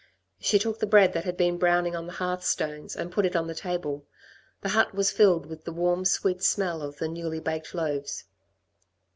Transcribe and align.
She 0.39 0.57
took 0.57 0.79
the 0.79 0.87
bread 0.87 1.13
that 1.13 1.25
had 1.25 1.37
been 1.37 1.59
browning 1.59 1.95
on 1.95 2.07
the 2.07 2.13
hearth 2.13 2.43
stones 2.43 2.95
and 2.95 3.11
put 3.11 3.23
it 3.23 3.35
on 3.35 3.45
the 3.45 3.53
table. 3.53 4.03
The 4.61 4.69
hut 4.69 4.95
was 4.95 5.11
filled 5.11 5.45
with 5.45 5.63
the 5.63 5.71
warm, 5.71 6.05
sweet 6.05 6.41
smell 6.41 6.81
of 6.81 6.97
the 6.97 7.07
newly 7.07 7.39
baked 7.39 7.75
loaves. 7.75 8.23